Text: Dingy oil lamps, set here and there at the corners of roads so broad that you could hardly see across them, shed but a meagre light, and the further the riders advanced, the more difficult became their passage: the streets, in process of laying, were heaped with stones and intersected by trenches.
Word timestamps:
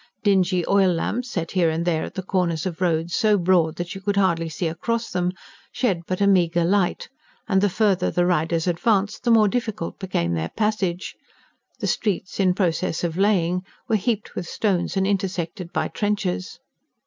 Dingy 0.23 0.65
oil 0.67 0.91
lamps, 0.91 1.29
set 1.29 1.51
here 1.51 1.69
and 1.69 1.85
there 1.85 2.03
at 2.03 2.15
the 2.15 2.23
corners 2.23 2.65
of 2.65 2.81
roads 2.81 3.15
so 3.15 3.37
broad 3.37 3.75
that 3.75 3.93
you 3.93 4.01
could 4.01 4.15
hardly 4.17 4.49
see 4.49 4.67
across 4.67 5.11
them, 5.11 5.31
shed 5.71 6.01
but 6.07 6.19
a 6.19 6.25
meagre 6.25 6.65
light, 6.65 7.07
and 7.47 7.61
the 7.61 7.69
further 7.69 8.09
the 8.09 8.25
riders 8.25 8.65
advanced, 8.65 9.23
the 9.23 9.29
more 9.29 9.47
difficult 9.47 9.99
became 9.99 10.33
their 10.33 10.49
passage: 10.49 11.13
the 11.79 11.85
streets, 11.85 12.39
in 12.39 12.55
process 12.55 13.03
of 13.03 13.15
laying, 13.15 13.61
were 13.87 13.95
heaped 13.95 14.33
with 14.33 14.47
stones 14.47 14.97
and 14.97 15.05
intersected 15.05 15.71
by 15.71 15.87
trenches. 15.87 16.57